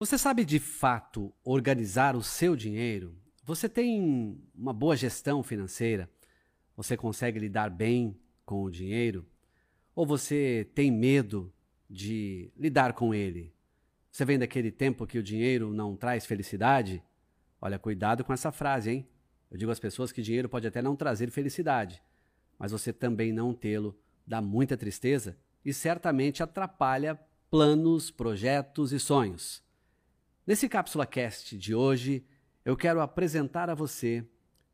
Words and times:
Você 0.00 0.16
sabe 0.16 0.44
de 0.44 0.60
fato 0.60 1.34
organizar 1.42 2.14
o 2.14 2.22
seu 2.22 2.54
dinheiro? 2.54 3.16
Você 3.42 3.68
tem 3.68 4.40
uma 4.54 4.72
boa 4.72 4.94
gestão 4.94 5.42
financeira? 5.42 6.08
Você 6.76 6.96
consegue 6.96 7.40
lidar 7.40 7.68
bem 7.68 8.16
com 8.44 8.62
o 8.62 8.70
dinheiro? 8.70 9.26
Ou 9.96 10.06
você 10.06 10.70
tem 10.72 10.92
medo 10.92 11.52
de 11.90 12.52
lidar 12.56 12.92
com 12.92 13.12
ele? 13.12 13.52
Você 14.08 14.24
vem 14.24 14.38
daquele 14.38 14.70
tempo 14.70 15.04
que 15.04 15.18
o 15.18 15.22
dinheiro 15.22 15.74
não 15.74 15.96
traz 15.96 16.24
felicidade? 16.24 17.02
Olha, 17.60 17.76
cuidado 17.76 18.22
com 18.22 18.32
essa 18.32 18.52
frase, 18.52 18.92
hein? 18.92 19.08
Eu 19.50 19.58
digo 19.58 19.72
às 19.72 19.80
pessoas 19.80 20.12
que 20.12 20.22
dinheiro 20.22 20.48
pode 20.48 20.68
até 20.68 20.80
não 20.80 20.94
trazer 20.94 21.28
felicidade, 21.32 22.00
mas 22.56 22.70
você 22.70 22.92
também 22.92 23.32
não 23.32 23.52
tê-lo 23.52 23.98
dá 24.24 24.40
muita 24.40 24.76
tristeza 24.76 25.36
e 25.64 25.74
certamente 25.74 26.40
atrapalha 26.40 27.18
planos, 27.50 28.12
projetos 28.12 28.92
e 28.92 29.00
sonhos. 29.00 29.66
Nesse 30.48 30.66
Cápsula 30.66 31.04
Cast 31.04 31.58
de 31.58 31.74
hoje, 31.74 32.24
eu 32.64 32.74
quero 32.74 33.02
apresentar 33.02 33.68
a 33.68 33.74
você 33.74 34.26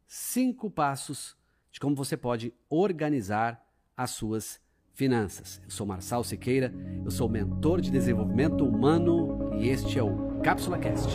cinco 0.06 0.70
passos 0.70 1.37
de 1.73 1.80
como 1.80 1.96
você 1.96 2.16
pode 2.16 2.55
organizar 2.70 3.60
as 3.96 4.12
suas 4.12 4.60
finanças. 4.92 5.60
Eu 5.65 5.70
sou 5.70 5.84
Marçal 5.84 6.23
Siqueira, 6.23 6.73
eu 7.05 7.10
sou 7.10 7.29
mentor 7.29 7.80
de 7.80 7.91
desenvolvimento 7.91 8.65
humano 8.65 9.52
e 9.56 9.68
este 9.68 9.98
é 9.98 10.02
o 10.05 10.38
Cápsula 10.42 10.79
Cast. 10.79 11.09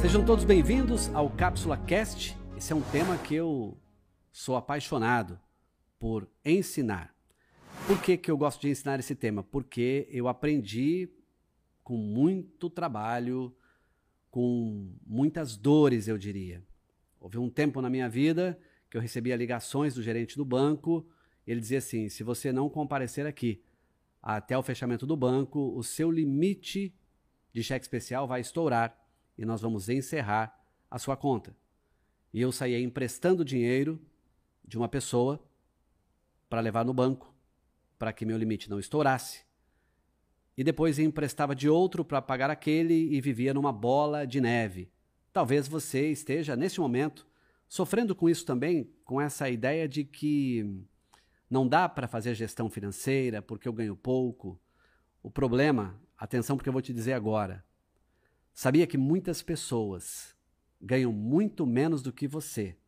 Sejam 0.00 0.24
todos 0.24 0.46
bem-vindos 0.46 1.14
ao 1.14 1.28
Cápsula 1.28 1.76
Cast. 1.76 2.34
Esse 2.56 2.72
é 2.72 2.74
um 2.74 2.80
tema 2.80 3.18
que 3.18 3.34
eu 3.34 3.76
sou 4.32 4.56
apaixonado 4.56 5.38
por 5.98 6.26
ensinar. 6.42 7.19
Por 7.86 8.00
que, 8.02 8.16
que 8.16 8.30
eu 8.30 8.36
gosto 8.36 8.60
de 8.60 8.68
ensinar 8.68 9.00
esse 9.00 9.14
tema? 9.14 9.42
Porque 9.42 10.06
eu 10.10 10.28
aprendi 10.28 11.08
com 11.82 11.96
muito 11.96 12.70
trabalho, 12.70 13.54
com 14.30 14.92
muitas 15.04 15.56
dores, 15.56 16.06
eu 16.06 16.16
diria. 16.16 16.62
Houve 17.18 17.38
um 17.38 17.50
tempo 17.50 17.80
na 17.82 17.90
minha 17.90 18.08
vida 18.08 18.58
que 18.88 18.96
eu 18.96 19.00
recebia 19.00 19.36
ligações 19.36 19.94
do 19.94 20.02
gerente 20.02 20.36
do 20.36 20.44
banco. 20.44 21.06
Ele 21.46 21.60
dizia 21.60 21.78
assim: 21.78 22.08
se 22.08 22.22
você 22.22 22.52
não 22.52 22.68
comparecer 22.68 23.26
aqui 23.26 23.62
até 24.22 24.56
o 24.56 24.62
fechamento 24.62 25.06
do 25.06 25.16
banco, 25.16 25.76
o 25.76 25.82
seu 25.82 26.10
limite 26.10 26.94
de 27.52 27.62
cheque 27.62 27.84
especial 27.84 28.26
vai 28.28 28.40
estourar 28.40 28.96
e 29.36 29.44
nós 29.44 29.60
vamos 29.60 29.88
encerrar 29.88 30.56
a 30.90 30.98
sua 30.98 31.16
conta. 31.16 31.56
E 32.32 32.40
eu 32.40 32.52
saía 32.52 32.78
emprestando 32.80 33.44
dinheiro 33.44 34.00
de 34.64 34.78
uma 34.78 34.88
pessoa 34.88 35.42
para 36.48 36.60
levar 36.60 36.84
no 36.84 36.94
banco 36.94 37.29
para 38.00 38.14
que 38.14 38.24
meu 38.24 38.38
limite 38.38 38.70
não 38.70 38.80
estourasse. 38.80 39.44
E 40.56 40.64
depois 40.64 40.98
emprestava 40.98 41.54
de 41.54 41.68
outro 41.68 42.02
para 42.02 42.22
pagar 42.22 42.48
aquele 42.48 43.14
e 43.14 43.20
vivia 43.20 43.52
numa 43.52 43.70
bola 43.70 44.26
de 44.26 44.40
neve. 44.40 44.90
Talvez 45.34 45.68
você 45.68 46.10
esteja, 46.10 46.56
neste 46.56 46.80
momento, 46.80 47.26
sofrendo 47.68 48.14
com 48.14 48.26
isso 48.26 48.46
também, 48.46 48.90
com 49.04 49.20
essa 49.20 49.50
ideia 49.50 49.86
de 49.86 50.02
que 50.02 50.82
não 51.50 51.68
dá 51.68 51.90
para 51.90 52.08
fazer 52.08 52.34
gestão 52.34 52.70
financeira 52.70 53.42
porque 53.42 53.68
eu 53.68 53.72
ganho 53.72 53.94
pouco. 53.94 54.58
O 55.22 55.30
problema, 55.30 56.00
atenção 56.16 56.56
porque 56.56 56.70
eu 56.70 56.72
vou 56.72 56.80
te 56.80 56.94
dizer 56.94 57.12
agora. 57.12 57.62
Sabia 58.54 58.86
que 58.86 58.96
muitas 58.96 59.42
pessoas 59.42 60.34
ganham 60.80 61.12
muito 61.12 61.66
menos 61.66 62.00
do 62.00 62.14
que 62.14 62.26
você, 62.26 62.78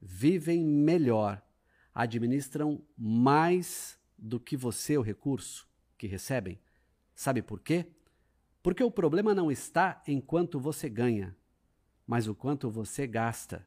vivem 0.00 0.64
melhor, 0.64 1.42
administram 1.92 2.80
mais 2.96 4.00
do 4.22 4.38
que 4.38 4.56
você 4.56 4.96
o 4.96 5.02
recurso 5.02 5.68
que 5.98 6.06
recebem. 6.06 6.60
Sabe 7.12 7.42
por 7.42 7.60
quê? 7.60 7.86
Porque 8.62 8.84
o 8.84 8.90
problema 8.90 9.34
não 9.34 9.50
está 9.50 10.00
em 10.06 10.20
quanto 10.20 10.60
você 10.60 10.88
ganha, 10.88 11.36
mas 12.06 12.28
o 12.28 12.34
quanto 12.34 12.70
você 12.70 13.04
gasta. 13.04 13.66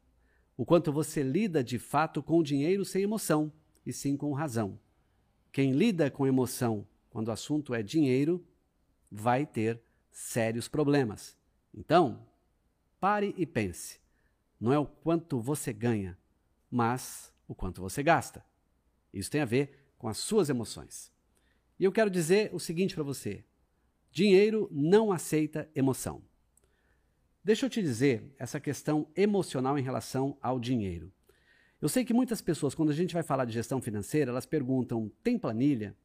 O 0.55 0.65
quanto 0.65 0.93
você 0.93 1.21
lida 1.21 1.61
de 1.61 1.77
fato 1.77 2.23
com 2.23 2.39
o 2.39 2.43
dinheiro 2.43 2.85
sem 2.85 3.03
emoção, 3.03 3.51
e 3.85 3.91
sim 3.91 4.15
com 4.15 4.31
razão. 4.31 4.79
Quem 5.51 5.73
lida 5.73 6.09
com 6.09 6.25
emoção 6.25 6.87
quando 7.09 7.27
o 7.27 7.31
assunto 7.31 7.73
é 7.73 7.83
dinheiro 7.83 8.43
vai 9.11 9.45
ter 9.45 9.81
sérios 10.09 10.69
problemas. 10.69 11.37
Então, 11.73 12.25
pare 12.99 13.35
e 13.37 13.45
pense. 13.45 13.99
Não 14.59 14.71
é 14.71 14.79
o 14.79 14.85
quanto 14.85 15.39
você 15.39 15.73
ganha, 15.73 16.17
mas 16.71 17.33
o 17.47 17.53
quanto 17.53 17.81
você 17.81 18.01
gasta. 18.01 18.43
Isso 19.13 19.29
tem 19.29 19.41
a 19.41 19.45
ver 19.45 19.84
com 19.97 20.07
as 20.07 20.17
suas 20.17 20.49
emoções. 20.49 21.11
E 21.79 21.83
eu 21.83 21.91
quero 21.91 22.09
dizer 22.09 22.49
o 22.53 22.59
seguinte 22.59 22.95
para 22.95 23.03
você: 23.03 23.43
dinheiro 24.11 24.67
não 24.71 25.11
aceita 25.11 25.69
emoção. 25.75 26.21
Deixa 27.43 27.65
eu 27.65 27.69
te 27.69 27.81
dizer 27.81 28.33
essa 28.39 28.59
questão 28.59 29.07
emocional 29.15 29.77
em 29.77 29.83
relação 29.83 30.37
ao 30.41 30.59
dinheiro. 30.59 31.13
Eu 31.81 31.89
sei 31.89 32.03
que 32.03 32.13
muitas 32.13 32.41
pessoas, 32.41 32.73
quando 32.73 32.89
a 32.89 32.95
gente 32.95 33.13
vai 33.13 33.21
falar 33.21 33.45
de 33.45 33.53
gestão 33.53 33.81
financeira, 33.81 34.31
elas 34.31 34.45
perguntam: 34.45 35.11
tem 35.21 35.37
planilha? 35.37 35.95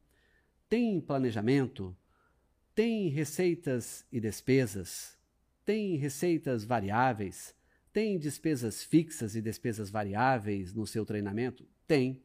Tem 0.68 1.00
planejamento? 1.00 1.96
Tem 2.74 3.08
receitas 3.08 4.04
e 4.12 4.20
despesas? 4.20 5.18
Tem 5.64 5.96
receitas 5.96 6.64
variáveis? 6.64 7.54
Tem 7.92 8.18
despesas 8.18 8.82
fixas 8.82 9.34
e 9.34 9.42
despesas 9.42 9.90
variáveis 9.90 10.72
no 10.72 10.86
seu 10.86 11.04
treinamento? 11.04 11.66
Tem. 11.86 12.22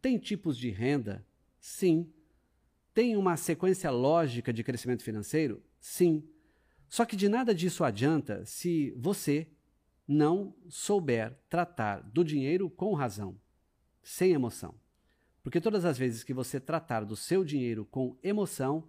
Tem 0.00 0.18
tipos 0.18 0.56
de 0.56 0.70
renda? 0.70 1.24
Sim. 1.58 2.12
Tem 2.94 3.16
uma 3.16 3.36
sequência 3.36 3.90
lógica 3.90 4.52
de 4.52 4.64
crescimento 4.64 5.02
financeiro? 5.02 5.62
Sim. 5.78 6.26
Só 6.88 7.04
que 7.04 7.16
de 7.16 7.28
nada 7.28 7.54
disso 7.54 7.84
adianta 7.84 8.44
se 8.44 8.92
você 8.96 9.48
não 10.06 10.54
souber 10.68 11.36
tratar 11.48 12.00
do 12.02 12.24
dinheiro 12.24 12.70
com 12.70 12.94
razão, 12.94 13.36
sem 14.02 14.32
emoção. 14.32 14.74
Porque 15.42 15.60
todas 15.60 15.84
as 15.84 15.98
vezes 15.98 16.22
que 16.22 16.34
você 16.34 16.58
tratar 16.60 17.04
do 17.04 17.16
seu 17.16 17.44
dinheiro 17.44 17.84
com 17.84 18.16
emoção, 18.22 18.88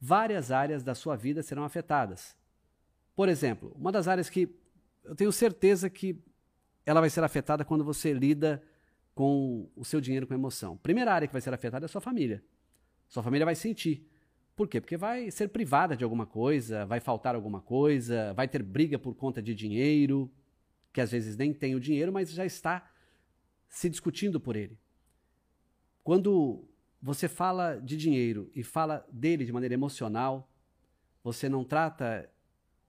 várias 0.00 0.50
áreas 0.50 0.82
da 0.82 0.94
sua 0.94 1.16
vida 1.16 1.42
serão 1.42 1.64
afetadas. 1.64 2.36
Por 3.14 3.28
exemplo, 3.28 3.72
uma 3.76 3.90
das 3.90 4.06
áreas 4.08 4.30
que 4.30 4.48
eu 5.04 5.16
tenho 5.16 5.32
certeza 5.32 5.90
que 5.90 6.22
ela 6.84 7.00
vai 7.00 7.10
ser 7.10 7.22
afetada 7.24 7.64
quando 7.64 7.84
você 7.84 8.12
lida 8.12 8.62
com 9.18 9.68
o 9.74 9.84
seu 9.84 10.00
dinheiro 10.00 10.28
com 10.28 10.34
emoção. 10.34 10.76
Primeira 10.76 11.12
área 11.12 11.26
que 11.26 11.32
vai 11.32 11.40
ser 11.40 11.52
afetada 11.52 11.84
é 11.84 11.86
a 11.86 11.88
sua 11.88 12.00
família. 12.00 12.40
Sua 13.08 13.20
família 13.20 13.44
vai 13.44 13.56
sentir. 13.56 14.08
Por 14.54 14.68
quê? 14.68 14.80
Porque 14.80 14.96
vai 14.96 15.28
ser 15.32 15.48
privada 15.48 15.96
de 15.96 16.04
alguma 16.04 16.24
coisa, 16.24 16.86
vai 16.86 17.00
faltar 17.00 17.34
alguma 17.34 17.60
coisa, 17.60 18.32
vai 18.34 18.46
ter 18.46 18.62
briga 18.62 18.96
por 18.96 19.16
conta 19.16 19.42
de 19.42 19.56
dinheiro, 19.56 20.30
que 20.92 21.00
às 21.00 21.10
vezes 21.10 21.36
nem 21.36 21.52
tem 21.52 21.74
o 21.74 21.80
dinheiro, 21.80 22.12
mas 22.12 22.30
já 22.30 22.46
está 22.46 22.88
se 23.68 23.90
discutindo 23.90 24.38
por 24.38 24.54
ele. 24.54 24.78
Quando 26.04 26.64
você 27.02 27.26
fala 27.26 27.74
de 27.74 27.96
dinheiro 27.96 28.52
e 28.54 28.62
fala 28.62 29.04
dele 29.10 29.44
de 29.44 29.52
maneira 29.52 29.74
emocional, 29.74 30.48
você 31.24 31.48
não 31.48 31.64
trata 31.64 32.30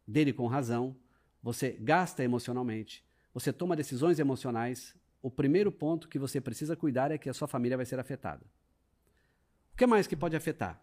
dele 0.08 0.32
com 0.32 0.46
razão, 0.46 0.96
você 1.42 1.72
gasta 1.72 2.24
emocionalmente, 2.24 3.04
você 3.34 3.52
toma 3.52 3.76
decisões 3.76 4.20
emocionais, 4.20 4.96
o 5.22 5.30
primeiro 5.30 5.72
ponto 5.72 6.08
que 6.08 6.20
você 6.20 6.40
precisa 6.40 6.76
cuidar 6.76 7.12
é 7.12 7.18
que 7.18 7.30
a 7.30 7.34
sua 7.34 7.48
família 7.48 7.78
vai 7.78 7.86
ser 7.86 8.00
afetada. 8.00 8.46
O 9.74 9.78
que 9.78 9.86
mais 9.86 10.08
que 10.08 10.16
pode 10.16 10.36
afetar? 10.36 10.82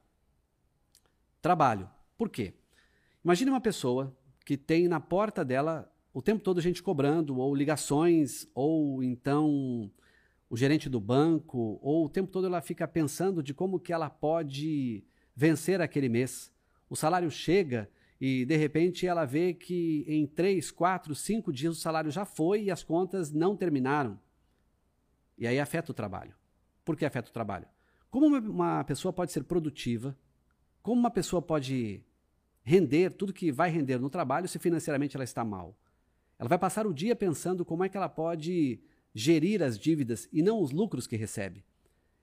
Trabalho. 1.41 1.89
Por 2.17 2.29
quê? 2.29 2.55
Imagine 3.25 3.51
uma 3.51 3.61
pessoa 3.61 4.17
que 4.45 4.57
tem 4.57 4.89
na 4.89 5.01
porta 5.01 5.45
dela 5.45 5.93
o 6.13 6.23
tempo 6.23 6.43
todo 6.43 6.61
gente 6.61 6.83
cobrando, 6.83 7.39
ou 7.39 7.55
ligações, 7.55 8.49
ou 8.55 9.03
então 9.03 9.91
o 10.49 10.57
gerente 10.57 10.89
do 10.89 10.99
banco, 10.99 11.79
ou 11.83 12.07
o 12.07 12.09
tempo 12.09 12.31
todo 12.31 12.47
ela 12.47 12.63
fica 12.63 12.89
pensando 12.89 13.43
de 13.43 13.53
como 13.53 13.79
que 13.79 13.93
ela 13.93 14.09
pode 14.09 15.05
vencer 15.35 15.81
aquele 15.81 16.09
mês. 16.09 16.51
O 16.89 16.97
salário 16.97 17.31
chega 17.31 17.91
e 18.19 18.47
de 18.47 18.57
repente 18.57 19.07
ela 19.07 19.25
vê 19.25 19.53
que 19.53 20.05
em 20.09 20.27
três, 20.27 20.71
quatro, 20.71 21.15
cinco 21.15 21.53
dias 21.53 21.77
o 21.77 21.81
salário 21.81 22.11
já 22.11 22.25
foi 22.25 22.65
e 22.65 22.71
as 22.71 22.83
contas 22.83 23.31
não 23.31 23.55
terminaram. 23.55 24.19
E 25.37 25.47
aí 25.47 25.61
afeta 25.61 25.91
o 25.91 25.95
trabalho. 25.95 26.35
Por 26.85 26.97
que 26.97 27.05
afeta 27.05 27.31
o 27.31 27.33
trabalho? 27.33 27.67
Como 28.11 28.27
uma 28.27 28.85
pessoa 28.85 29.13
pode 29.13 29.33
ser 29.33 29.45
produtiva, 29.45 30.17
como 30.83 31.01
uma 31.01 31.11
pessoa 31.11 31.43
pode 31.43 32.03
render 32.63 33.11
tudo 33.11 33.33
que 33.33 33.53
vai 33.53 33.71
render 33.71 33.99
no 33.99 34.09
trabalho 34.09 34.49
se 34.49 34.59
financeiramente 34.59 35.17
ela 35.17 35.25
está 35.25 35.45
mal? 35.45 35.77
Ela 36.39 36.49
vai 36.49 36.59
passar 36.59 36.87
o 36.87 36.95
dia 36.95 37.17
pensando 37.17 37.65
como 37.65 37.85
é 37.85 37.89
que 37.89 37.97
ela 37.97 38.09
pode 38.09 38.81
gerir 39.15 39.63
as 39.63 39.79
dívidas 39.79 40.29
e 40.33 40.43
não 40.43 40.61
os 40.61 40.71
lucros 40.71 41.07
que 41.07 41.17
recebe. 41.17 41.65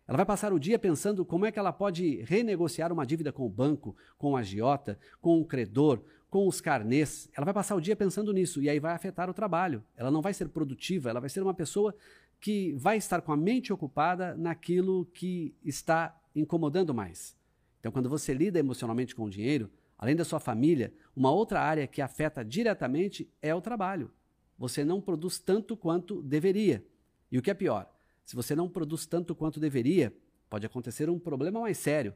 Ela 0.08 0.18
vai 0.18 0.26
passar 0.26 0.52
o 0.52 0.60
dia 0.60 0.78
pensando 0.78 1.24
como 1.24 1.46
é 1.46 1.52
que 1.52 1.58
ela 1.58 1.72
pode 1.72 2.22
renegociar 2.24 2.92
uma 2.92 3.06
dívida 3.06 3.32
com 3.32 3.46
o 3.46 3.50
banco, 3.50 3.96
com 4.18 4.32
o 4.32 4.38
agiota, 4.38 5.00
com 5.22 5.40
o 5.40 5.46
credor, 5.46 6.02
com 6.30 6.48
os 6.48 6.60
carnês. 6.60 7.30
Ela 7.36 7.46
vai 7.46 7.54
passar 7.54 7.76
o 7.76 7.82
dia 7.82 7.96
pensando 7.96 8.34
nisso 8.34 8.62
e 8.62 8.70
aí 8.70 8.80
vai 8.80 8.94
afetar 8.94 9.30
o 9.30 9.34
trabalho. 9.34 9.84
Ela 9.96 10.12
não 10.12 10.22
vai 10.22 10.34
ser 10.34 10.50
produtiva, 10.50 11.10
ela 11.10 11.22
vai 11.22 11.30
ser 11.30 11.42
uma 11.42 11.54
pessoa 11.54 11.96
que 12.42 12.74
vai 12.74 12.98
estar 12.98 13.22
com 13.22 13.32
a 13.32 13.38
mente 13.38 13.72
ocupada 13.72 14.36
naquilo 14.36 15.06
que 15.14 15.56
está 15.64 16.20
incomodando 16.36 16.94
mais. 16.94 17.38
Então, 17.80 17.92
quando 17.92 18.10
você 18.10 18.34
lida 18.34 18.60
emocionalmente 18.60 19.16
com 19.16 19.24
o 19.24 19.30
dinheiro, 19.30 19.70
além 19.98 20.16
da 20.16 20.26
sua 20.26 20.40
família, 20.40 20.94
uma 21.16 21.32
outra 21.32 21.62
área 21.62 21.88
que 21.88 22.02
afeta 22.02 22.44
diretamente 22.44 23.30
é 23.42 23.56
o 23.56 23.62
trabalho. 23.62 24.12
Você 24.58 24.84
não 24.84 25.00
produz 25.00 25.40
tanto 25.40 25.78
quanto 25.78 26.22
deveria. 26.22 26.84
E 27.32 27.38
o 27.38 27.42
que 27.42 27.52
é 27.52 27.54
pior, 27.54 27.93
se 28.24 28.36
você 28.36 28.56
não 28.56 28.70
produz 28.70 29.06
tanto 29.06 29.36
quanto 29.36 29.60
deveria, 29.60 30.14
pode 30.50 30.66
acontecer 30.66 31.10
um 31.10 31.20
problema 31.20 31.60
mais 31.62 31.78
sério. 31.78 32.14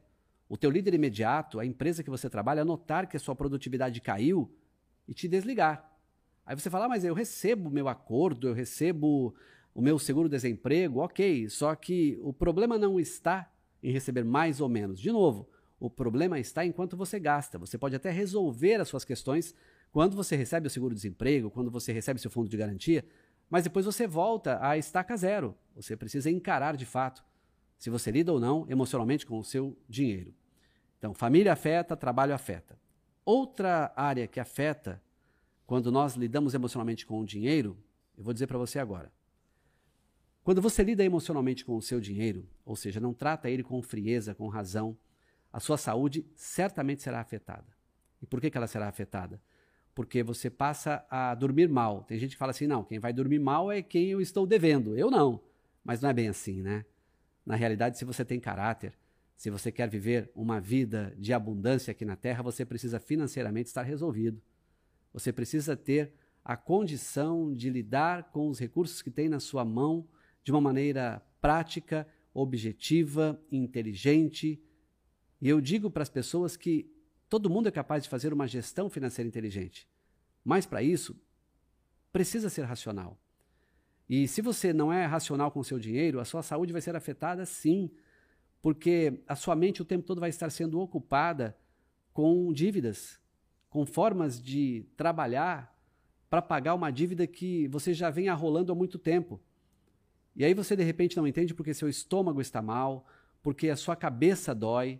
O 0.50 0.56
teu 0.56 0.69
líder 0.69 0.94
imediato, 0.94 1.59
a 1.59 1.65
empresa 1.65 2.04
que 2.04 2.09
você 2.09 2.30
trabalha, 2.30 2.63
notar 2.63 3.07
que 3.07 3.18
a 3.18 3.19
sua 3.19 3.36
produtividade 3.36 4.00
caiu 4.00 4.50
e 5.07 5.13
te 5.13 5.27
desligar. 5.27 5.92
Aí 6.45 6.57
você 6.57 6.69
fala, 6.69 6.86
ah, 6.86 6.89
mas 6.89 7.04
eu 7.04 7.13
recebo 7.13 7.69
meu 7.69 7.89
acordo, 7.89 8.48
eu 8.48 8.54
recebo 8.54 9.36
o 9.75 9.81
meu 9.81 10.00
seguro-desemprego, 10.00 11.01
ok, 11.01 11.50
só 11.50 11.75
que 11.75 12.18
o 12.21 12.31
problema 12.31 12.77
não 12.77 13.00
está 13.00 13.51
em 13.83 13.92
receber 13.92 14.24
mais 14.24 14.62
ou 14.62 14.69
menos. 14.69 15.00
De 15.00 15.12
novo, 15.12 15.48
o 15.80 15.89
problema 15.89 16.39
está 16.39 16.65
em 16.65 16.71
quanto 16.71 16.98
você 16.98 17.19
gasta. 17.19 17.57
Você 17.60 17.77
pode 17.77 17.95
até 17.95 18.10
resolver 18.10 18.75
as 18.75 18.88
suas 18.88 19.03
questões 19.06 19.53
quando 19.92 20.15
você 20.15 20.36
recebe 20.36 20.68
o 20.68 20.69
seguro-desemprego, 20.69 21.51
quando 21.51 21.69
você 21.69 21.92
recebe 21.92 22.19
seu 22.19 22.31
fundo 22.31 22.50
de 22.50 22.57
garantia, 22.57 23.06
mas 23.50 23.64
depois 23.64 23.86
você 23.86 24.06
volta 24.06 24.60
à 24.62 24.78
estaca 24.78 25.16
zero. 25.16 25.56
Você 25.76 25.96
precisa 25.96 26.30
encarar 26.30 26.76
de 26.76 26.86
fato 26.86 27.24
se 27.78 27.90
você 27.90 28.12
lida 28.12 28.34
ou 28.34 28.40
não 28.40 28.66
emocionalmente 28.70 29.26
com 29.26 29.38
o 29.38 29.44
seu 29.44 29.78
dinheiro. 29.88 30.34
Então, 30.98 31.14
família 31.14 31.54
afeta, 31.54 31.96
trabalho 31.96 32.34
afeta. 32.34 32.78
Outra 33.24 33.94
área 33.96 34.28
que 34.28 34.40
afeta 34.40 35.02
quando 35.66 35.92
nós 35.92 36.16
lidamos 36.16 36.54
emocionalmente 36.54 37.06
com 37.06 37.20
o 37.20 37.26
dinheiro, 37.26 37.78
eu 38.18 38.24
vou 38.24 38.34
dizer 38.34 38.48
para 38.48 38.58
você 38.58 38.80
agora. 38.80 39.12
Quando 40.44 40.62
você 40.62 40.82
lida 40.82 41.04
emocionalmente 41.04 41.66
com 41.66 41.76
o 41.76 41.82
seu 41.82 42.00
dinheiro, 42.00 42.48
ou 42.66 42.76
seja, 42.76 43.02
não 43.02 43.14
trata 43.14 43.50
ele 43.50 43.64
com 43.64 43.82
frieza, 43.82 44.34
com 44.34 44.48
razão, 44.48 44.98
a 45.52 45.60
sua 45.60 45.78
saúde 45.78 46.26
certamente 46.36 47.02
será 47.02 47.20
afetada. 47.20 47.68
E 48.22 48.26
por 48.26 48.40
que, 48.40 48.50
que 48.50 48.58
ela 48.58 48.68
será 48.68 48.88
afetada? 48.88 49.42
Porque 49.98 50.22
você 50.22 50.48
passa 50.48 51.04
a 51.10 51.34
dormir 51.34 51.68
mal. 51.68 52.04
Tem 52.04 52.20
gente 52.20 52.34
que 52.34 52.38
fala 52.38 52.52
assim: 52.52 52.68
não, 52.68 52.84
quem 52.84 53.00
vai 53.00 53.12
dormir 53.12 53.40
mal 53.40 53.72
é 53.72 53.82
quem 53.82 54.10
eu 54.10 54.22
estou 54.22 54.46
devendo. 54.46 54.96
Eu 54.96 55.10
não. 55.10 55.42
Mas 55.84 56.02
não 56.02 56.10
é 56.12 56.14
bem 56.14 56.28
assim, 56.28 56.62
né? 56.62 56.86
Na 57.44 57.56
realidade, 57.56 57.98
se 57.98 58.06
você 58.06 58.24
tem 58.24 58.40
caráter, 58.40 58.94
se 59.36 59.50
você 59.50 59.72
quer 59.72 59.90
viver 59.90 60.30
uma 60.36 60.62
vida 60.62 61.16
de 61.18 61.34
abundância 61.34 61.90
aqui 61.90 62.06
na 62.06 62.16
Terra, 62.16 62.44
você 62.44 62.64
precisa 62.64 63.00
financeiramente 63.00 63.70
estar 63.70 63.82
resolvido. 63.82 64.40
Você 65.12 65.34
precisa 65.34 65.76
ter 65.76 66.14
a 66.46 66.56
condição 66.56 67.52
de 67.52 67.68
lidar 67.68 68.30
com 68.32 68.50
os 68.50 68.60
recursos 68.60 69.02
que 69.02 69.10
tem 69.10 69.28
na 69.28 69.40
sua 69.40 69.66
mão 69.66 70.08
de 70.44 70.52
uma 70.52 70.62
maneira 70.62 71.24
prática, 71.42 72.08
objetiva, 72.36 73.42
inteligente. 73.52 74.62
E 75.42 75.50
eu 75.50 75.60
digo 75.60 75.90
para 75.90 76.04
as 76.04 76.10
pessoas 76.10 76.56
que 76.56 76.88
todo 77.29 77.50
mundo 77.50 77.68
é 77.68 77.71
capaz 77.71 78.03
de 78.03 78.09
fazer 78.09 78.33
uma 78.33 78.47
gestão 78.47 78.89
financeira 78.89 79.27
inteligente. 79.27 79.88
Mas 80.44 80.65
para 80.65 80.81
isso, 80.81 81.15
precisa 82.12 82.50
ser 82.50 82.63
racional. 82.63 83.18
E 84.09 84.27
se 84.27 84.41
você 84.41 84.71
não 84.71 84.91
é 84.91 85.06
racional 85.06 85.51
com 85.51 85.59
o 85.59 85.63
seu 85.63 85.77
dinheiro, 85.77 86.19
a 86.19 86.25
sua 86.25 86.41
saúde 86.41 86.71
vai 86.71 86.81
ser 86.81 86.95
afetada 86.95 87.45
sim, 87.45 87.91
porque 88.62 89.21
a 89.27 89.35
sua 89.35 89.56
mente 89.56 89.81
o 89.81 89.85
tempo 89.85 90.06
todo 90.06 90.21
vai 90.21 90.29
estar 90.29 90.50
sendo 90.50 90.79
ocupada 90.79 91.57
com 92.13 92.51
dívidas, 92.53 93.19
com 93.69 93.85
formas 93.85 94.41
de 94.41 94.85
trabalhar 94.95 95.75
para 96.29 96.41
pagar 96.41 96.74
uma 96.74 96.91
dívida 96.91 97.27
que 97.27 97.68
você 97.68 97.94
já 97.94 98.09
vem 98.09 98.29
arrolando 98.29 98.71
há 98.71 98.75
muito 98.75 98.97
tempo. 98.97 99.39
E 100.35 100.45
aí 100.45 100.53
você 100.53 100.75
de 100.75 100.83
repente 100.83 101.18
não 101.18 101.27
entende 101.27 101.53
porque 101.53 101.74
seu 101.74 101.89
estômago 101.89 102.39
está 102.39 102.62
mal, 102.62 103.06
porque 103.41 103.69
a 103.69 103.75
sua 103.75 103.95
cabeça 103.95 104.53
dói. 104.53 105.00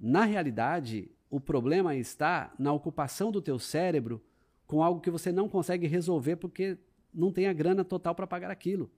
Na 0.00 0.24
realidade, 0.24 1.10
o 1.28 1.38
problema 1.38 1.94
está 1.94 2.54
na 2.58 2.72
ocupação 2.72 3.30
do 3.30 3.42
teu 3.42 3.58
cérebro 3.58 4.24
com 4.66 4.82
algo 4.82 5.00
que 5.00 5.10
você 5.10 5.30
não 5.30 5.48
consegue 5.48 5.86
resolver 5.86 6.36
porque 6.36 6.78
não 7.12 7.30
tem 7.30 7.46
a 7.46 7.52
grana 7.52 7.84
total 7.84 8.14
para 8.14 8.26
pagar 8.26 8.50
aquilo. 8.50 8.90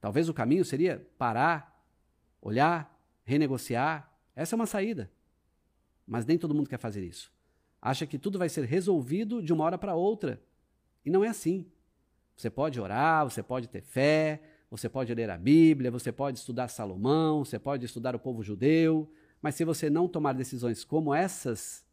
Talvez 0.00 0.28
o 0.28 0.34
caminho 0.34 0.64
seria 0.64 1.06
parar, 1.18 1.84
olhar, 2.40 2.98
renegociar. 3.24 4.10
Essa 4.34 4.54
é 4.54 4.56
uma 4.56 4.66
saída. 4.66 5.10
Mas 6.06 6.24
nem 6.24 6.38
todo 6.38 6.54
mundo 6.54 6.68
quer 6.68 6.78
fazer 6.78 7.04
isso. 7.04 7.32
Acha 7.80 8.06
que 8.06 8.18
tudo 8.18 8.38
vai 8.38 8.48
ser 8.48 8.64
resolvido 8.64 9.42
de 9.42 9.52
uma 9.52 9.64
hora 9.64 9.76
para 9.76 9.94
outra. 9.94 10.40
E 11.04 11.10
não 11.10 11.22
é 11.22 11.28
assim. 11.28 11.66
Você 12.36 12.48
pode 12.48 12.80
orar, 12.80 13.24
você 13.24 13.42
pode 13.42 13.68
ter 13.68 13.82
fé, 13.82 14.40
você 14.70 14.88
pode 14.88 15.14
ler 15.14 15.30
a 15.30 15.36
Bíblia, 15.36 15.90
você 15.90 16.10
pode 16.10 16.38
estudar 16.38 16.68
Salomão, 16.68 17.44
você 17.44 17.58
pode 17.58 17.84
estudar 17.84 18.16
o 18.16 18.18
povo 18.18 18.42
judeu, 18.42 19.10
mas 19.44 19.56
se 19.56 19.62
você 19.62 19.90
não 19.90 20.08
tomar 20.08 20.32
decisões 20.32 20.84
como 20.84 21.14
essas 21.14 21.84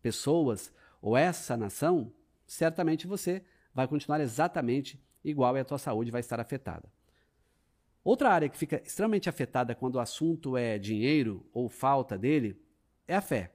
pessoas 0.00 0.72
ou 0.98 1.14
essa 1.14 1.54
nação, 1.54 2.10
certamente 2.46 3.06
você 3.06 3.44
vai 3.74 3.86
continuar 3.86 4.18
exatamente 4.18 4.98
igual 5.22 5.54
e 5.54 5.60
a 5.60 5.64
tua 5.66 5.76
saúde 5.76 6.10
vai 6.10 6.20
estar 6.22 6.40
afetada. 6.40 6.90
Outra 8.02 8.30
área 8.30 8.48
que 8.48 8.56
fica 8.56 8.80
extremamente 8.82 9.28
afetada 9.28 9.74
quando 9.74 9.96
o 9.96 10.00
assunto 10.00 10.56
é 10.56 10.78
dinheiro 10.78 11.46
ou 11.52 11.68
falta 11.68 12.16
dele 12.16 12.58
é 13.06 13.14
a 13.14 13.20
fé. 13.20 13.52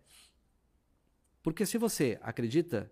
Porque 1.42 1.66
se 1.66 1.80
você 1.80 2.20
acredita 2.22 2.92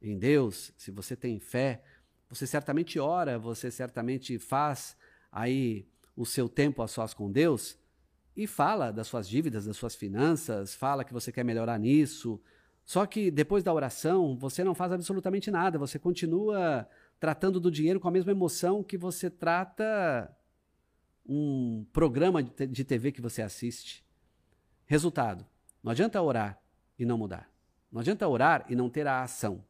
em 0.00 0.16
Deus, 0.16 0.72
se 0.76 0.92
você 0.92 1.16
tem 1.16 1.40
fé, 1.40 1.82
você 2.28 2.46
certamente 2.46 3.00
ora, 3.00 3.36
você 3.36 3.68
certamente 3.68 4.38
faz 4.38 4.96
aí 5.32 5.88
o 6.14 6.24
seu 6.24 6.48
tempo 6.48 6.82
a 6.82 6.86
sós 6.86 7.12
com 7.12 7.32
Deus 7.32 7.81
e 8.36 8.46
fala 8.46 8.90
das 8.90 9.06
suas 9.06 9.28
dívidas, 9.28 9.66
das 9.66 9.76
suas 9.76 9.94
finanças, 9.94 10.74
fala 10.74 11.04
que 11.04 11.12
você 11.12 11.30
quer 11.30 11.44
melhorar 11.44 11.78
nisso. 11.78 12.40
Só 12.84 13.06
que 13.06 13.30
depois 13.30 13.62
da 13.62 13.72
oração, 13.72 14.36
você 14.36 14.64
não 14.64 14.74
faz 14.74 14.92
absolutamente 14.92 15.50
nada, 15.50 15.78
você 15.78 15.98
continua 15.98 16.88
tratando 17.20 17.60
do 17.60 17.70
dinheiro 17.70 18.00
com 18.00 18.08
a 18.08 18.10
mesma 18.10 18.32
emoção 18.32 18.82
que 18.82 18.98
você 18.98 19.30
trata 19.30 20.34
um 21.24 21.86
programa 21.92 22.42
de 22.42 22.84
TV 22.84 23.12
que 23.12 23.20
você 23.20 23.42
assiste. 23.42 24.04
Resultado: 24.86 25.46
não 25.82 25.92
adianta 25.92 26.20
orar 26.20 26.60
e 26.98 27.04
não 27.04 27.18
mudar. 27.18 27.50
Não 27.90 28.00
adianta 28.00 28.26
orar 28.26 28.64
e 28.68 28.74
não 28.74 28.88
ter 28.88 29.06
a 29.06 29.22
ação. 29.22 29.64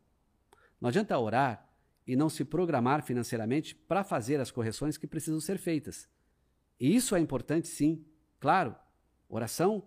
Não 0.81 0.88
adianta 0.88 1.19
orar 1.19 1.69
e 2.06 2.17
não 2.17 2.29
se 2.29 2.44
programar 2.44 3.03
financeiramente 3.03 3.75
para 3.75 4.03
fazer 4.03 4.41
as 4.41 4.50
correções 4.50 4.97
que 4.97 5.06
precisam 5.06 5.41
ser 5.41 5.58
feitas. 5.58 6.08
E 6.79 6.94
isso 6.94 7.15
é 7.15 7.20
importante, 7.20 7.69
sim. 7.69 8.05
Claro, 8.43 8.75
oração 9.29 9.85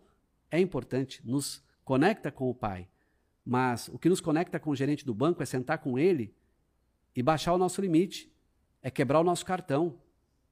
é 0.50 0.57
importante, 0.57 1.21
nos 1.26 1.62
conecta 1.83 2.31
com 2.31 2.50
o 2.50 2.56
Pai. 2.56 2.88
Mas 3.44 3.90
o 3.90 4.00
que 4.00 4.07
nos 4.07 4.21
conecta 4.21 4.57
com 4.62 4.69
o 4.69 4.76
gerente 4.78 5.06
do 5.06 5.14
banco 5.14 5.44
é 5.44 5.45
sentar 5.45 5.80
com 5.80 6.00
ele 6.00 6.33
e 7.14 7.21
baixar 7.21 7.52
o 7.52 7.57
nosso 7.57 7.81
limite, 7.81 8.33
é 8.81 8.90
quebrar 8.90 9.19
o 9.19 9.26
nosso 9.26 9.45
cartão, 9.45 10.00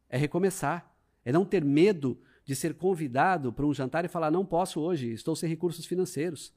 é 0.09 0.17
recomeçar, 0.17 0.93
é 1.23 1.31
não 1.31 1.45
ter 1.45 1.63
medo 1.63 2.19
de 2.43 2.57
ser 2.57 2.73
convidado 2.73 3.53
para 3.53 3.65
um 3.65 3.73
jantar 3.73 4.03
e 4.03 4.09
falar: 4.09 4.29
não 4.29 4.45
posso 4.45 4.81
hoje, 4.81 5.13
estou 5.13 5.33
sem 5.33 5.47
recursos 5.47 5.85
financeiros, 5.85 6.53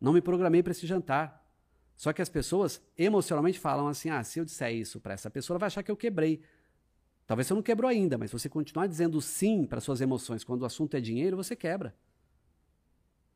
não 0.00 0.14
me 0.14 0.22
programei 0.22 0.62
para 0.62 0.70
esse 0.70 0.86
jantar. 0.86 1.46
Só 1.98 2.14
que 2.14 2.22
as 2.22 2.30
pessoas 2.30 2.82
emocionalmente 2.96 3.60
falam 3.60 3.88
assim: 3.88 4.08
ah, 4.08 4.24
se 4.24 4.38
eu 4.38 4.44
disser 4.46 4.72
isso 4.72 4.98
para 5.02 5.12
essa 5.12 5.30
pessoa, 5.30 5.56
ela 5.56 5.60
vai 5.60 5.66
achar 5.66 5.82
que 5.82 5.90
eu 5.90 5.96
quebrei. 5.98 6.40
Talvez 7.32 7.46
você 7.46 7.54
não 7.54 7.62
quebrou 7.62 7.88
ainda, 7.88 8.18
mas 8.18 8.30
você 8.30 8.46
continuar 8.46 8.86
dizendo 8.86 9.18
sim 9.22 9.64
para 9.64 9.80
suas 9.80 10.02
emoções 10.02 10.44
quando 10.44 10.60
o 10.60 10.66
assunto 10.66 10.98
é 10.98 11.00
dinheiro, 11.00 11.34
você 11.34 11.56
quebra. 11.56 11.96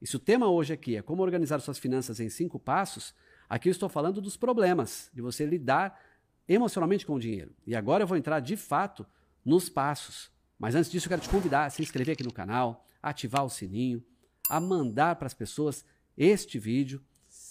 E 0.03 0.07
se 0.07 0.15
o 0.15 0.19
tema 0.19 0.51
hoje 0.51 0.75
aqui 0.75 0.97
é 0.97 1.01
como 1.01 1.23
organizar 1.23 1.59
suas 1.61 1.79
finanças 1.79 2.21
em 2.21 2.29
cinco 2.29 2.59
passos, 2.59 3.15
aqui 3.49 3.71
eu 3.71 3.73
estou 3.73 3.89
falando 3.89 4.21
dos 4.21 4.37
problemas, 4.37 5.11
de 5.15 5.23
você 5.23 5.47
lidar 5.47 5.99
emocionalmente 6.47 7.07
com 7.07 7.15
o 7.15 7.19
dinheiro. 7.19 7.55
E 7.67 7.75
agora 7.75 8.03
eu 8.03 8.07
vou 8.07 8.19
entrar 8.19 8.39
de 8.41 8.55
fato 8.55 9.07
nos 9.43 9.71
passos. 9.71 10.31
Mas 10.59 10.75
antes 10.75 10.91
disso, 10.91 11.07
eu 11.07 11.09
quero 11.09 11.23
te 11.23 11.31
convidar 11.31 11.65
a 11.65 11.71
se 11.71 11.81
inscrever 11.81 12.13
aqui 12.13 12.23
no 12.23 12.35
canal, 12.35 12.85
ativar 13.03 13.47
o 13.47 13.49
sininho, 13.49 14.05
a 14.51 14.61
mandar 14.61 15.17
para 15.17 15.25
as 15.27 15.33
pessoas 15.33 15.87
este 16.19 16.59
vídeo 16.59 17.03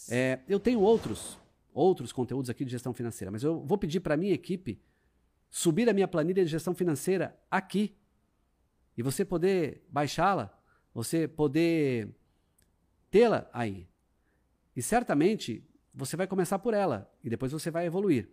é, 0.10 0.42
eu 0.48 0.60
tenho 0.60 0.80
outros, 0.80 1.40
outros 1.74 2.14
conteúdos 2.14 2.52
aqui 2.52 2.64
de 2.64 2.70
gestão 2.70 2.94
financeira, 2.94 3.32
mas 3.32 3.42
eu 3.42 3.66
vou 3.66 3.80
pedir 3.80 4.00
para 4.00 4.14
a 4.14 4.18
minha 4.18 4.36
equipe 4.36 4.80
subir 5.50 5.90
a 5.90 5.94
minha 5.94 6.08
planilha 6.08 6.44
de 6.44 6.52
gestão 6.52 6.74
financeira 6.74 7.38
aqui 7.50 7.96
e 8.98 9.04
você 9.04 9.25
poder 9.25 9.86
baixá-la, 9.90 10.58
você 10.94 11.28
poder 11.28 12.10
tê-la 13.12 13.50
aí. 13.54 13.88
E 14.75 14.82
certamente 14.82 15.64
você 15.94 16.18
vai 16.18 16.28
começar 16.28 16.60
por 16.60 16.74
ela 16.74 17.12
e 17.24 17.30
depois 17.30 17.52
você 17.52 17.72
vai 17.72 17.86
evoluir. 17.86 18.30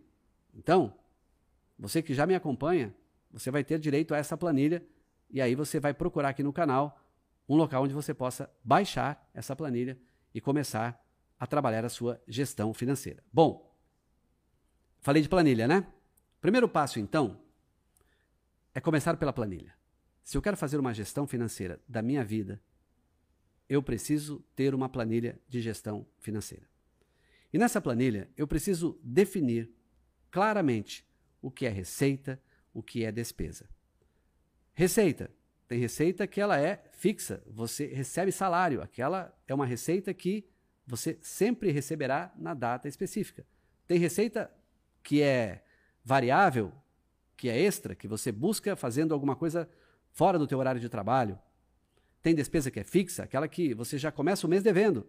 Então, 0.53 0.93
você 1.77 2.01
que 2.01 2.13
já 2.13 2.25
me 2.25 2.35
acompanha, 2.35 2.93
você 3.31 3.49
vai 3.49 3.63
ter 3.63 3.79
direito 3.79 4.13
a 4.13 4.17
essa 4.17 4.37
planilha 4.37 4.85
e 5.29 5.41
aí 5.41 5.55
você 5.55 5.79
vai 5.79 5.93
procurar 5.93 6.29
aqui 6.29 6.43
no 6.43 6.53
canal 6.53 6.99
um 7.47 7.55
local 7.55 7.83
onde 7.83 7.93
você 7.93 8.13
possa 8.13 8.49
baixar 8.63 9.29
essa 9.33 9.55
planilha 9.55 9.97
e 10.33 10.39
começar 10.39 11.01
a 11.39 11.47
trabalhar 11.47 11.83
a 11.83 11.89
sua 11.89 12.21
gestão 12.27 12.73
financeira. 12.73 13.23
Bom, 13.31 13.75
falei 15.01 15.21
de 15.21 15.29
planilha, 15.29 15.67
né? 15.67 15.92
Primeiro 16.43 16.67
passo, 16.67 16.99
então, 16.99 17.39
é 18.75 18.81
começar 18.81 19.15
pela 19.15 19.31
planilha. 19.31 19.73
Se 20.25 20.37
eu 20.37 20.41
quero 20.41 20.57
fazer 20.57 20.77
uma 20.77 20.93
gestão 20.93 21.25
financeira 21.25 21.79
da 21.87 22.01
minha 22.01 22.21
vida, 22.21 22.61
eu 23.69 23.81
preciso 23.81 24.43
ter 24.53 24.75
uma 24.75 24.89
planilha 24.89 25.39
de 25.47 25.61
gestão 25.61 26.05
financeira. 26.19 26.65
E 27.53 27.57
nessa 27.57 27.79
planilha, 27.79 28.29
eu 28.35 28.45
preciso 28.45 28.99
definir 29.01 29.71
claramente 30.29 31.07
o 31.41 31.49
que 31.49 31.65
é 31.65 31.69
receita, 31.69 32.37
o 32.73 32.83
que 32.83 33.05
é 33.05 33.11
despesa. 33.13 33.69
Receita. 34.73 35.31
Tem 35.65 35.79
receita 35.79 36.27
que 36.27 36.41
ela 36.41 36.59
é 36.59 36.83
fixa, 36.91 37.41
você 37.47 37.85
recebe 37.85 38.33
salário. 38.33 38.81
Aquela 38.81 39.33
é 39.47 39.55
uma 39.55 39.65
receita 39.65 40.13
que 40.13 40.45
você 40.85 41.17
sempre 41.21 41.71
receberá 41.71 42.33
na 42.35 42.53
data 42.53 42.89
específica. 42.89 43.47
Tem 43.87 43.97
receita 43.97 44.53
que 45.01 45.21
é 45.21 45.63
variável, 46.03 46.71
que 47.35 47.49
é 47.49 47.59
extra, 47.59 47.95
que 47.95 48.07
você 48.07 48.31
busca 48.31 48.75
fazendo 48.75 49.13
alguma 49.13 49.35
coisa 49.35 49.69
fora 50.11 50.37
do 50.37 50.47
teu 50.47 50.59
horário 50.59 50.81
de 50.81 50.89
trabalho. 50.89 51.37
Tem 52.21 52.33
despesa 52.33 52.71
que 52.71 52.79
é 52.79 52.83
fixa, 52.83 53.23
aquela 53.23 53.47
que 53.47 53.73
você 53.73 53.97
já 53.97 54.11
começa 54.11 54.47
o 54.47 54.49
mês 54.49 54.63
devendo. 54.63 55.07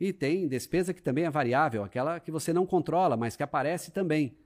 E 0.00 0.12
tem 0.12 0.46
despesa 0.46 0.94
que 0.94 1.02
também 1.02 1.24
é 1.24 1.30
variável, 1.30 1.82
aquela 1.82 2.20
que 2.20 2.30
você 2.30 2.52
não 2.52 2.64
controla, 2.64 3.16
mas 3.16 3.36
que 3.36 3.42
aparece 3.42 3.90
também. 3.90 4.36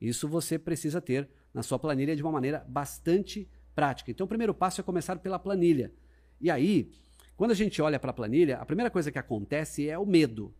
Isso 0.00 0.28
você 0.28 0.58
precisa 0.58 1.00
ter 1.00 1.28
na 1.52 1.62
sua 1.62 1.78
planilha 1.78 2.14
de 2.14 2.22
uma 2.22 2.32
maneira 2.32 2.64
bastante 2.68 3.50
prática. 3.74 4.10
Então, 4.10 4.26
o 4.26 4.28
primeiro 4.28 4.54
passo 4.54 4.80
é 4.80 4.84
começar 4.84 5.16
pela 5.18 5.38
planilha. 5.38 5.92
E 6.40 6.50
aí, 6.50 6.90
quando 7.36 7.52
a 7.52 7.54
gente 7.54 7.80
olha 7.80 7.98
para 7.98 8.10
a 8.10 8.14
planilha, 8.14 8.58
a 8.58 8.66
primeira 8.66 8.90
coisa 8.90 9.10
que 9.10 9.18
acontece 9.18 9.88
é 9.88 9.98
o 9.98 10.04
medo. 10.04 10.54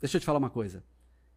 Deixa 0.00 0.16
eu 0.16 0.20
te 0.20 0.26
falar 0.26 0.38
uma 0.38 0.50
coisa. 0.50 0.84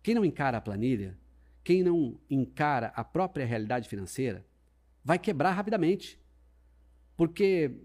Quem 0.03 0.13
não 0.13 0.25
encara 0.25 0.57
a 0.57 0.61
planilha, 0.61 1.17
quem 1.63 1.83
não 1.83 2.19
encara 2.29 2.87
a 2.95 3.03
própria 3.03 3.45
realidade 3.45 3.87
financeira, 3.87 4.45
vai 5.03 5.19
quebrar 5.19 5.51
rapidamente. 5.51 6.19
Porque 7.15 7.81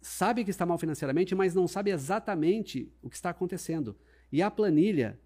sabe 0.00 0.44
que 0.44 0.50
está 0.50 0.64
mal 0.64 0.78
financeiramente, 0.78 1.34
mas 1.34 1.54
não 1.54 1.66
sabe 1.66 1.90
exatamente 1.90 2.92
o 3.02 3.08
que 3.08 3.16
está 3.16 3.30
acontecendo. 3.30 3.96
E 4.30 4.42
a 4.42 4.50
planilha, 4.50 5.18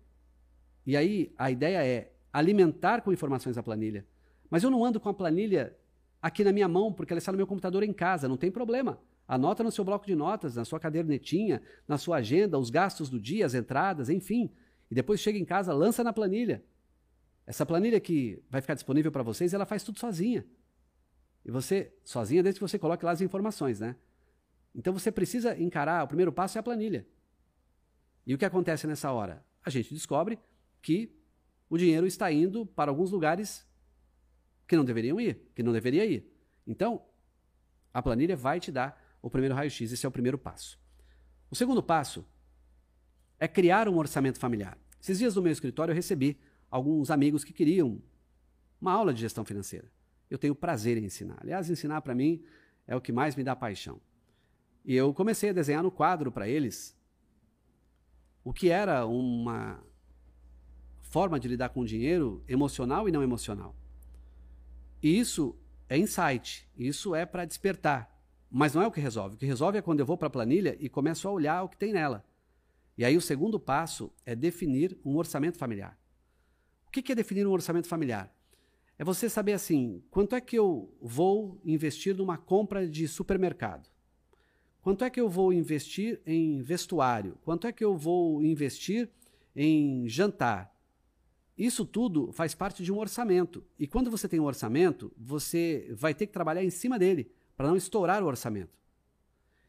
e 0.86 0.96
aí 0.96 1.32
a 1.36 1.50
ideia 1.50 1.84
é 1.84 2.12
alimentar 2.32 3.02
com 3.02 3.12
informações 3.12 3.58
a 3.58 3.62
planilha. 3.62 4.06
Mas 4.48 4.62
eu 4.62 4.70
não 4.70 4.84
ando 4.84 5.00
com 5.00 5.08
a 5.08 5.14
planilha 5.14 5.76
aqui 6.20 6.44
na 6.44 6.52
minha 6.52 6.68
mão, 6.68 6.92
porque 6.92 7.12
ela 7.12 7.18
está 7.18 7.32
no 7.32 7.36
meu 7.36 7.46
computador 7.46 7.82
em 7.82 7.92
casa, 7.92 8.28
não 8.28 8.36
tem 8.36 8.50
problema. 8.50 9.00
Anota 9.26 9.62
no 9.62 9.70
seu 9.70 9.84
bloco 9.84 10.06
de 10.06 10.14
notas, 10.14 10.56
na 10.56 10.64
sua 10.64 10.80
cadernetinha, 10.80 11.62
na 11.86 11.96
sua 11.96 12.16
agenda, 12.16 12.58
os 12.58 12.68
gastos 12.68 13.08
do 13.08 13.20
dia, 13.20 13.46
as 13.46 13.54
entradas, 13.54 14.08
enfim. 14.08 14.50
E 14.90 14.94
depois 14.94 15.20
chega 15.20 15.38
em 15.38 15.44
casa, 15.44 15.72
lança 15.72 16.02
na 16.02 16.12
planilha. 16.12 16.64
Essa 17.46 17.66
planilha 17.66 17.98
que 18.00 18.42
vai 18.48 18.60
ficar 18.60 18.74
disponível 18.74 19.10
para 19.10 19.22
vocês, 19.22 19.52
ela 19.52 19.66
faz 19.66 19.82
tudo 19.82 19.98
sozinha. 19.98 20.46
E 21.44 21.50
você, 21.50 21.92
sozinha, 22.04 22.42
desde 22.42 22.58
que 22.58 22.66
você 22.66 22.78
coloque 22.78 23.04
lá 23.04 23.12
as 23.12 23.20
informações, 23.20 23.80
né? 23.80 23.96
Então 24.74 24.92
você 24.92 25.10
precisa 25.10 25.60
encarar, 25.60 26.04
o 26.04 26.08
primeiro 26.08 26.32
passo 26.32 26.58
é 26.58 26.60
a 26.60 26.62
planilha. 26.62 27.06
E 28.26 28.34
o 28.34 28.38
que 28.38 28.44
acontece 28.44 28.86
nessa 28.86 29.10
hora? 29.10 29.44
A 29.64 29.70
gente 29.70 29.92
descobre 29.92 30.38
que 30.80 31.16
o 31.68 31.76
dinheiro 31.76 32.06
está 32.06 32.30
indo 32.30 32.66
para 32.66 32.90
alguns 32.90 33.10
lugares 33.10 33.66
que 34.66 34.76
não 34.76 34.84
deveriam 34.84 35.20
ir, 35.20 35.50
que 35.54 35.62
não 35.62 35.72
deveria 35.72 36.04
ir. 36.04 36.32
Então, 36.66 37.04
a 37.92 38.00
planilha 38.00 38.36
vai 38.36 38.60
te 38.60 38.70
dar 38.70 39.00
o 39.20 39.28
primeiro 39.28 39.54
raio-x, 39.54 39.90
esse 39.90 40.06
é 40.06 40.08
o 40.08 40.12
primeiro 40.12 40.38
passo. 40.38 40.78
O 41.50 41.56
segundo 41.56 41.82
passo 41.82 42.24
é 43.38 43.48
criar 43.48 43.88
um 43.88 43.96
orçamento 43.96 44.38
familiar. 44.38 44.78
Esses 45.00 45.18
dias 45.18 45.34
no 45.34 45.42
meu 45.42 45.50
escritório 45.50 45.90
eu 45.90 45.96
recebi 45.96 46.38
alguns 46.70 47.10
amigos 47.10 47.44
que 47.44 47.52
queriam 47.52 48.00
uma 48.80 48.92
aula 48.92 49.12
de 49.12 49.20
gestão 49.20 49.44
financeira. 49.44 49.90
Eu 50.30 50.38
tenho 50.38 50.54
prazer 50.54 50.96
em 50.96 51.04
ensinar. 51.04 51.38
Aliás, 51.40 51.68
ensinar 51.68 52.00
para 52.00 52.14
mim 52.14 52.42
é 52.86 52.94
o 52.94 53.00
que 53.00 53.12
mais 53.12 53.34
me 53.34 53.42
dá 53.42 53.56
paixão. 53.56 54.00
E 54.84 54.94
eu 54.94 55.12
comecei 55.12 55.50
a 55.50 55.52
desenhar 55.52 55.82
no 55.82 55.90
quadro 55.90 56.32
para 56.32 56.48
eles 56.48 56.96
o 58.42 58.52
que 58.52 58.70
era 58.70 59.04
uma 59.04 59.82
forma 61.02 61.38
de 61.38 61.48
lidar 61.48 61.70
com 61.70 61.80
o 61.80 61.86
dinheiro 61.86 62.42
emocional 62.48 63.08
e 63.08 63.12
não 63.12 63.22
emocional. 63.22 63.74
E 65.02 65.18
isso 65.18 65.56
é 65.88 65.98
insight, 65.98 66.68
isso 66.78 67.14
é 67.14 67.26
para 67.26 67.44
despertar. 67.44 68.08
Mas 68.50 68.74
não 68.74 68.82
é 68.82 68.86
o 68.86 68.90
que 68.90 69.00
resolve. 69.00 69.34
O 69.34 69.38
que 69.38 69.46
resolve 69.46 69.78
é 69.78 69.82
quando 69.82 70.00
eu 70.00 70.06
vou 70.06 70.16
para 70.16 70.28
a 70.28 70.30
planilha 70.30 70.76
e 70.80 70.88
começo 70.88 71.28
a 71.28 71.30
olhar 71.30 71.62
o 71.62 71.68
que 71.68 71.76
tem 71.76 71.92
nela. 71.92 72.24
E 72.96 73.04
aí 73.04 73.16
o 73.16 73.20
segundo 73.20 73.58
passo 73.58 74.12
é 74.24 74.34
definir 74.34 74.98
um 75.04 75.16
orçamento 75.16 75.58
familiar. 75.58 75.99
O 76.90 76.92
que 76.92 77.12
é 77.12 77.14
definir 77.14 77.46
um 77.46 77.52
orçamento 77.52 77.86
familiar? 77.86 78.34
É 78.98 79.04
você 79.04 79.30
saber 79.30 79.52
assim, 79.52 80.02
quanto 80.10 80.34
é 80.34 80.40
que 80.40 80.58
eu 80.58 80.92
vou 81.00 81.60
investir 81.64 82.16
numa 82.16 82.36
compra 82.36 82.84
de 82.84 83.06
supermercado? 83.06 83.88
Quanto 84.82 85.04
é 85.04 85.08
que 85.08 85.20
eu 85.20 85.28
vou 85.28 85.52
investir 85.52 86.20
em 86.26 86.60
vestuário? 86.60 87.38
Quanto 87.44 87.68
é 87.68 87.72
que 87.72 87.84
eu 87.84 87.96
vou 87.96 88.42
investir 88.42 89.08
em 89.54 90.08
jantar? 90.08 90.76
Isso 91.56 91.86
tudo 91.86 92.32
faz 92.32 92.56
parte 92.56 92.82
de 92.82 92.92
um 92.92 92.98
orçamento. 92.98 93.64
E 93.78 93.86
quando 93.86 94.10
você 94.10 94.28
tem 94.28 94.40
um 94.40 94.46
orçamento, 94.46 95.12
você 95.16 95.94
vai 95.96 96.12
ter 96.12 96.26
que 96.26 96.32
trabalhar 96.32 96.64
em 96.64 96.70
cima 96.70 96.98
dele 96.98 97.30
para 97.56 97.68
não 97.68 97.76
estourar 97.76 98.20
o 98.20 98.26
orçamento. 98.26 98.76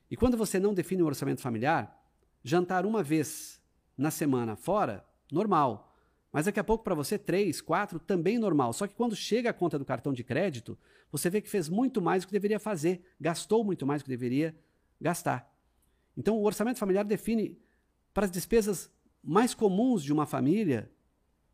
E 0.10 0.18
quando 0.18 0.36
você 0.36 0.60
não 0.60 0.74
define 0.74 1.04
um 1.04 1.06
orçamento 1.06 1.40
familiar, 1.40 2.04
jantar 2.44 2.84
uma 2.84 3.04
vez 3.04 3.62
na 3.96 4.10
semana 4.10 4.56
fora, 4.56 5.06
normal. 5.32 5.91
Mas 6.32 6.46
daqui 6.46 6.60
a 6.60 6.64
pouco 6.64 6.84
para 6.84 6.96
você, 6.96 7.18
três, 7.18 7.60
quatro, 7.60 8.00
também 8.00 8.40
normal. 8.40 8.72
Só 8.72 8.88
que 8.88 8.96
quando 8.96 9.16
chega 9.16 9.50
a 9.50 9.54
conta 9.54 9.78
do 9.78 9.84
cartão 9.84 10.14
de 10.14 10.24
crédito, 10.24 10.78
você 11.12 11.30
vê 11.30 11.42
que 11.42 11.50
fez 11.50 11.68
muito 11.68 12.02
mais 12.02 12.24
do 12.24 12.28
que 12.28 12.32
deveria 12.32 12.60
fazer, 12.60 13.02
gastou 13.20 13.64
muito 13.64 13.86
mais 13.86 14.02
do 14.02 14.06
que 14.06 14.10
deveria 14.10 14.56
gastar. 15.00 15.52
Então, 16.16 16.38
o 16.38 16.44
orçamento 16.44 16.80
familiar 16.80 17.04
define 17.04 17.60
para 18.14 18.26
as 18.26 18.32
despesas 18.32 18.90
mais 19.24 19.54
comuns 19.54 20.04
de 20.04 20.14
uma 20.14 20.26
família 20.26 20.90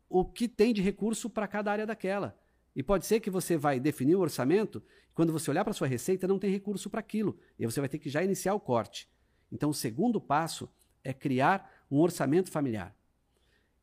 o 0.08 0.24
que 0.24 0.48
tem 0.48 0.72
de 0.72 0.80
recurso 0.80 1.28
para 1.28 1.46
cada 1.46 1.70
área 1.70 1.86
daquela. 1.86 2.38
E 2.74 2.82
pode 2.82 3.04
ser 3.06 3.20
que 3.20 3.30
você 3.30 3.56
vai 3.56 3.80
definir 3.80 4.14
o 4.14 4.20
orçamento, 4.20 4.82
quando 5.12 5.32
você 5.32 5.50
olhar 5.50 5.64
para 5.64 5.72
sua 5.72 5.86
receita, 5.86 6.28
não 6.28 6.38
tem 6.38 6.50
recurso 6.50 6.88
para 6.88 7.00
aquilo. 7.00 7.38
E 7.58 7.66
você 7.66 7.80
vai 7.80 7.88
ter 7.88 7.98
que 7.98 8.08
já 8.08 8.22
iniciar 8.22 8.54
o 8.54 8.60
corte. 8.60 9.08
Então, 9.50 9.70
o 9.70 9.74
segundo 9.74 10.20
passo 10.20 10.70
é 11.02 11.12
criar 11.12 11.70
um 11.90 11.98
orçamento 11.98 12.50
familiar. 12.50 12.94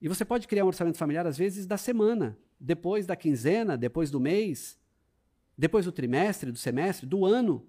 E 0.01 0.07
você 0.07 0.25
pode 0.25 0.47
criar 0.47 0.63
um 0.65 0.67
orçamento 0.67 0.97
familiar, 0.97 1.25
às 1.25 1.37
vezes, 1.37 1.65
da 1.65 1.77
semana, 1.77 2.37
depois 2.59 3.05
da 3.05 3.15
quinzena, 3.15 3.77
depois 3.77 4.11
do 4.11 4.19
mês, 4.19 4.77
depois 5.57 5.85
do 5.85 5.91
trimestre, 5.91 6.51
do 6.51 6.57
semestre, 6.57 7.05
do 7.05 7.25
ano. 7.25 7.65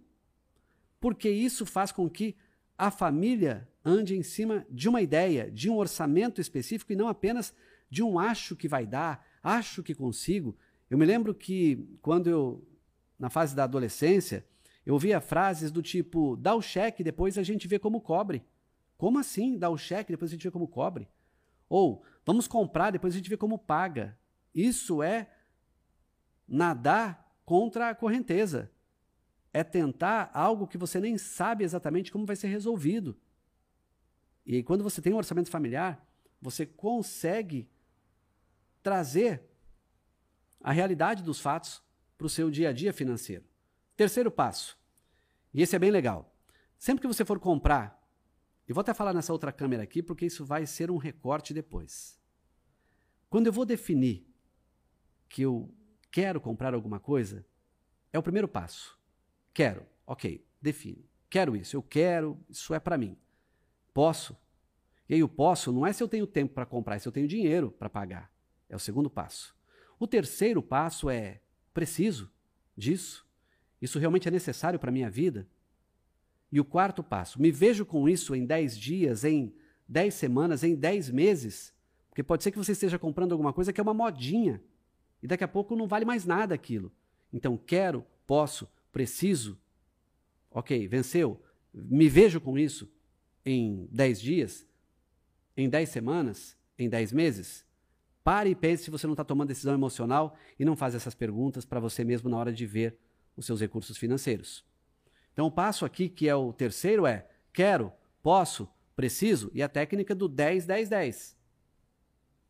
Porque 1.00 1.30
isso 1.30 1.64
faz 1.64 1.92
com 1.92 2.08
que 2.10 2.36
a 2.76 2.90
família 2.90 3.68
ande 3.84 4.16
em 4.16 4.22
cima 4.22 4.66
de 4.68 4.88
uma 4.88 5.00
ideia, 5.00 5.50
de 5.50 5.70
um 5.70 5.76
orçamento 5.76 6.40
específico 6.40 6.92
e 6.92 6.96
não 6.96 7.08
apenas 7.08 7.54
de 7.88 8.02
um 8.02 8.18
acho 8.18 8.56
que 8.56 8.68
vai 8.68 8.84
dar, 8.84 9.24
acho 9.42 9.82
que 9.82 9.94
consigo. 9.94 10.56
Eu 10.90 10.98
me 10.98 11.06
lembro 11.06 11.34
que 11.34 11.88
quando 12.02 12.28
eu, 12.28 12.66
na 13.18 13.30
fase 13.30 13.54
da 13.54 13.64
adolescência, 13.64 14.44
eu 14.84 14.94
ouvia 14.94 15.20
frases 15.20 15.70
do 15.70 15.82
tipo: 15.82 16.36
dá 16.36 16.54
o 16.54 16.62
cheque, 16.62 17.04
depois 17.04 17.38
a 17.38 17.42
gente 17.42 17.68
vê 17.68 17.78
como 17.78 18.00
cobre. 18.00 18.44
Como 18.96 19.18
assim? 19.18 19.58
Dá 19.58 19.68
o 19.70 19.76
cheque, 19.76 20.12
depois 20.12 20.30
a 20.30 20.34
gente 20.34 20.44
vê 20.44 20.50
como 20.50 20.66
cobre? 20.66 21.08
Ou 21.68 22.04
vamos 22.24 22.46
comprar, 22.46 22.90
depois 22.90 23.14
a 23.14 23.16
gente 23.16 23.30
vê 23.30 23.36
como 23.36 23.58
paga. 23.58 24.18
Isso 24.54 25.02
é 25.02 25.30
nadar 26.46 27.36
contra 27.44 27.90
a 27.90 27.94
correnteza. 27.94 28.70
É 29.52 29.64
tentar 29.64 30.30
algo 30.34 30.66
que 30.66 30.78
você 30.78 31.00
nem 31.00 31.16
sabe 31.16 31.64
exatamente 31.64 32.12
como 32.12 32.26
vai 32.26 32.36
ser 32.36 32.48
resolvido. 32.48 33.18
E 34.44 34.62
quando 34.62 34.84
você 34.84 35.02
tem 35.02 35.12
um 35.12 35.16
orçamento 35.16 35.50
familiar, 35.50 36.06
você 36.40 36.64
consegue 36.64 37.68
trazer 38.82 39.42
a 40.60 40.72
realidade 40.72 41.22
dos 41.22 41.40
fatos 41.40 41.82
para 42.16 42.26
o 42.26 42.30
seu 42.30 42.50
dia 42.50 42.68
a 42.68 42.72
dia 42.72 42.92
financeiro. 42.92 43.44
Terceiro 43.96 44.30
passo, 44.30 44.78
e 45.52 45.62
esse 45.62 45.74
é 45.74 45.78
bem 45.78 45.90
legal. 45.90 46.36
Sempre 46.78 47.00
que 47.00 47.08
você 47.08 47.24
for 47.24 47.40
comprar, 47.40 48.05
e 48.68 48.72
vou 48.72 48.80
até 48.80 48.92
falar 48.92 49.12
nessa 49.12 49.32
outra 49.32 49.52
câmera 49.52 49.82
aqui, 49.82 50.02
porque 50.02 50.26
isso 50.26 50.44
vai 50.44 50.66
ser 50.66 50.90
um 50.90 50.96
recorte 50.96 51.54
depois. 51.54 52.20
Quando 53.28 53.46
eu 53.46 53.52
vou 53.52 53.64
definir 53.64 54.26
que 55.28 55.42
eu 55.42 55.72
quero 56.10 56.40
comprar 56.40 56.74
alguma 56.74 56.98
coisa, 56.98 57.44
é 58.12 58.18
o 58.18 58.22
primeiro 58.22 58.48
passo. 58.48 58.98
Quero, 59.52 59.86
ok, 60.06 60.44
define. 60.60 61.08
Quero 61.28 61.56
isso, 61.56 61.76
eu 61.76 61.82
quero, 61.82 62.38
isso 62.48 62.74
é 62.74 62.80
para 62.80 62.98
mim. 62.98 63.16
Posso? 63.92 64.36
E 65.08 65.14
aí 65.14 65.22
o 65.22 65.28
posso 65.28 65.72
não 65.72 65.86
é 65.86 65.92
se 65.92 66.02
eu 66.02 66.08
tenho 66.08 66.26
tempo 66.26 66.54
para 66.54 66.66
comprar, 66.66 66.96
é 66.96 66.98
se 66.98 67.06
eu 67.06 67.12
tenho 67.12 67.28
dinheiro 67.28 67.70
para 67.70 67.88
pagar. 67.88 68.32
É 68.68 68.74
o 68.74 68.80
segundo 68.80 69.08
passo. 69.08 69.56
O 69.98 70.06
terceiro 70.06 70.62
passo 70.62 71.08
é: 71.08 71.40
preciso 71.72 72.30
disso? 72.76 73.26
Isso 73.80 73.98
realmente 73.98 74.28
é 74.28 74.30
necessário 74.30 74.78
para 74.78 74.90
minha 74.90 75.10
vida? 75.10 75.48
E 76.50 76.60
o 76.60 76.64
quarto 76.64 77.02
passo: 77.02 77.40
me 77.40 77.50
vejo 77.50 77.84
com 77.84 78.08
isso 78.08 78.34
em 78.34 78.44
10 78.44 78.78
dias, 78.78 79.24
em 79.24 79.54
10 79.88 80.14
semanas, 80.14 80.62
em 80.62 80.74
10 80.74 81.10
meses? 81.10 81.74
Porque 82.08 82.22
pode 82.22 82.42
ser 82.42 82.50
que 82.50 82.58
você 82.58 82.72
esteja 82.72 82.98
comprando 82.98 83.32
alguma 83.32 83.52
coisa 83.52 83.72
que 83.72 83.80
é 83.80 83.82
uma 83.82 83.92
modinha 83.92 84.62
e 85.22 85.26
daqui 85.26 85.44
a 85.44 85.48
pouco 85.48 85.76
não 85.76 85.86
vale 85.86 86.04
mais 86.04 86.24
nada 86.24 86.54
aquilo. 86.54 86.92
Então, 87.32 87.56
quero, 87.56 88.04
posso, 88.26 88.68
preciso. 88.92 89.58
Ok, 90.50 90.86
venceu. 90.88 91.42
Me 91.74 92.08
vejo 92.08 92.40
com 92.40 92.58
isso 92.58 92.90
em 93.44 93.88
10 93.92 94.20
dias, 94.20 94.66
em 95.56 95.68
10 95.68 95.88
semanas, 95.88 96.56
em 96.78 96.88
10 96.88 97.12
meses? 97.12 97.66
Pare 98.24 98.50
e 98.50 98.54
pense 98.54 98.84
se 98.84 98.90
você 98.90 99.06
não 99.06 99.12
está 99.12 99.24
tomando 99.24 99.48
decisão 99.48 99.74
emocional 99.74 100.36
e 100.58 100.64
não 100.64 100.74
faz 100.74 100.94
essas 100.94 101.14
perguntas 101.14 101.64
para 101.64 101.78
você 101.78 102.02
mesmo 102.02 102.28
na 102.28 102.36
hora 102.36 102.52
de 102.52 102.66
ver 102.66 102.98
os 103.36 103.46
seus 103.46 103.60
recursos 103.60 103.96
financeiros. 103.96 104.64
Então, 105.36 105.48
o 105.48 105.50
passo 105.50 105.84
aqui, 105.84 106.08
que 106.08 106.26
é 106.26 106.34
o 106.34 106.50
terceiro, 106.50 107.06
é 107.06 107.28
quero, 107.52 107.92
posso, 108.22 108.66
preciso, 108.96 109.50
e 109.52 109.62
a 109.62 109.68
técnica 109.68 110.14
do 110.14 110.30
10, 110.30 110.64
10, 110.64 110.88
10. 110.88 111.36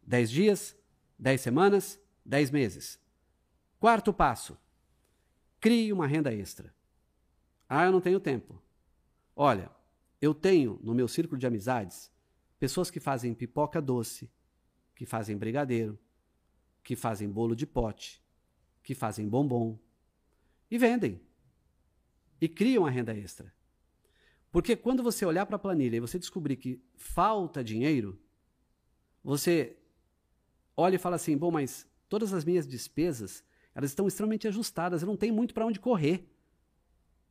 10 0.04 0.30
dias, 0.30 0.76
10 1.18 1.40
semanas, 1.40 2.00
10 2.24 2.52
meses. 2.52 3.00
Quarto 3.80 4.12
passo: 4.12 4.56
crie 5.58 5.92
uma 5.92 6.06
renda 6.06 6.32
extra. 6.32 6.72
Ah, 7.68 7.86
eu 7.86 7.90
não 7.90 8.00
tenho 8.00 8.20
tempo. 8.20 8.62
Olha, 9.34 9.68
eu 10.20 10.32
tenho 10.32 10.78
no 10.80 10.94
meu 10.94 11.08
círculo 11.08 11.40
de 11.40 11.46
amizades 11.48 12.08
pessoas 12.56 12.88
que 12.88 13.00
fazem 13.00 13.34
pipoca 13.34 13.82
doce, 13.82 14.30
que 14.94 15.04
fazem 15.04 15.36
brigadeiro, 15.36 15.98
que 16.84 16.94
fazem 16.94 17.28
bolo 17.28 17.56
de 17.56 17.66
pote, 17.66 18.22
que 18.80 18.94
fazem 18.94 19.28
bombom 19.28 19.76
e 20.70 20.78
vendem. 20.78 21.25
E 22.40 22.48
criam 22.48 22.86
a 22.86 22.90
renda 22.90 23.14
extra. 23.14 23.52
Porque 24.50 24.76
quando 24.76 25.02
você 25.02 25.24
olhar 25.24 25.46
para 25.46 25.56
a 25.56 25.58
planilha 25.58 25.96
e 25.96 26.00
você 26.00 26.18
descobrir 26.18 26.56
que 26.56 26.80
falta 26.94 27.62
dinheiro, 27.62 28.18
você 29.22 29.76
olha 30.76 30.96
e 30.96 30.98
fala 30.98 31.16
assim: 31.16 31.36
bom, 31.36 31.50
mas 31.50 31.86
todas 32.08 32.32
as 32.32 32.44
minhas 32.44 32.66
despesas 32.66 33.44
elas 33.74 33.90
estão 33.90 34.08
extremamente 34.08 34.48
ajustadas, 34.48 35.02
eu 35.02 35.06
não 35.06 35.18
tenho 35.18 35.34
muito 35.34 35.52
para 35.52 35.66
onde 35.66 35.78
correr. 35.78 36.26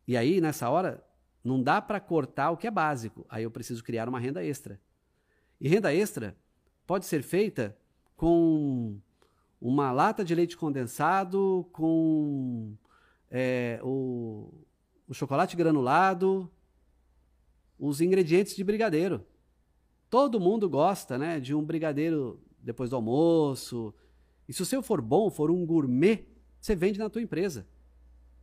E 0.08 0.16
aí, 0.16 0.40
nessa 0.40 0.70
hora, 0.70 1.04
não 1.44 1.62
dá 1.62 1.82
para 1.82 2.00
cortar 2.00 2.52
o 2.52 2.58
que 2.58 2.68
é 2.68 2.72
básico. 2.72 3.26
Aí 3.28 3.44
eu 3.44 3.50
preciso 3.50 3.84
criar 3.84 4.08
uma 4.08 4.20
renda 4.20 4.44
extra. 4.44 4.80
E 5.60 5.68
renda 5.68 5.92
extra 5.92 6.38
pode 6.86 7.06
ser 7.06 7.24
feita 7.24 7.76
com 8.16 9.00
uma 9.60 9.92
lata 9.92 10.24
de 10.24 10.36
leite 10.36 10.56
condensado, 10.56 11.68
com 11.72 12.76
é, 13.32 13.80
o, 13.84 14.54
o 15.08 15.14
chocolate 15.14 15.56
granulado, 15.56 16.52
os 17.78 18.02
ingredientes 18.02 18.56
de 18.56 18.64
brigadeiro. 18.64 19.26
Todo 20.10 20.40
mundo 20.40 20.70
gosta 20.70 21.18
né, 21.18 21.40
de 21.40 21.54
um 21.54 21.64
brigadeiro 21.64 22.42
depois 22.60 22.90
do 22.90 22.96
almoço. 22.96 23.94
E 24.48 24.54
se 24.54 24.62
o 24.62 24.66
seu 24.66 24.82
for 24.82 25.02
bom, 25.02 25.30
for 25.30 25.52
um 25.52 25.66
gourmet, 25.66 26.26
você 26.60 26.76
vende 26.76 27.00
na 27.00 27.10
tua 27.10 27.22
empresa 27.22 27.68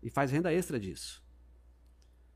e 0.02 0.10
faz 0.10 0.30
renda 0.30 0.52
extra 0.52 0.78
disso. 0.78 1.22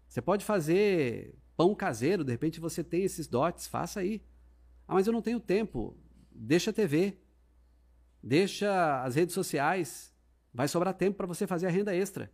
Você 0.08 0.22
pode 0.22 0.44
fazer 0.44 1.34
pão 1.56 1.74
caseiro, 1.74 2.24
de 2.24 2.32
repente 2.32 2.60
você 2.60 2.82
tem 2.82 3.02
esses 3.02 3.26
dotes, 3.26 3.66
faça 3.66 4.00
aí. 4.00 4.22
Ah, 4.86 4.94
mas 4.94 5.06
eu 5.06 5.12
não 5.12 5.22
tenho 5.22 5.40
tempo. 5.40 5.96
Deixa 6.30 6.70
a 6.70 6.72
TV. 6.72 7.18
Deixa 8.22 9.02
as 9.02 9.14
redes 9.14 9.34
sociais. 9.34 10.12
Vai 10.52 10.68
sobrar 10.68 10.94
tempo 10.94 11.16
para 11.16 11.26
você 11.26 11.46
fazer 11.46 11.66
a 11.66 11.70
renda 11.70 11.94
extra. 11.94 12.32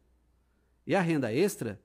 E 0.87 0.95
a 0.95 1.01
renda 1.01 1.33
extra, 1.33 1.81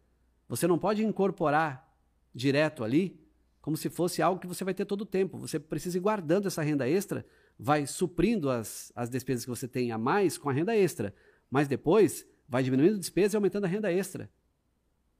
você 0.47 0.67
não 0.67 0.79
pode 0.79 1.03
incorporar 1.03 1.87
direto 2.33 2.83
ali, 2.83 3.19
como 3.61 3.75
se 3.75 3.89
fosse 3.89 4.21
algo 4.21 4.39
que 4.39 4.47
você 4.47 4.63
vai 4.63 4.73
ter 4.73 4.85
todo 4.85 5.01
o 5.01 5.05
tempo. 5.05 5.37
Você 5.37 5.59
precisa 5.59 5.97
ir 5.97 6.01
guardando 6.01 6.47
essa 6.47 6.61
renda 6.61 6.87
extra, 6.87 7.25
vai 7.59 7.85
suprindo 7.85 8.49
as, 8.49 8.91
as 8.95 9.09
despesas 9.09 9.43
que 9.43 9.49
você 9.49 9.67
tem 9.67 9.91
a 9.91 9.97
mais 9.97 10.37
com 10.37 10.49
a 10.49 10.53
renda 10.53 10.75
extra. 10.75 11.13
Mas 11.49 11.67
depois 11.67 12.25
vai 12.47 12.63
diminuindo 12.63 12.95
a 12.95 12.99
despesa 12.99 13.35
e 13.35 13.37
aumentando 13.37 13.65
a 13.65 13.67
renda 13.67 13.91
extra. 13.91 14.29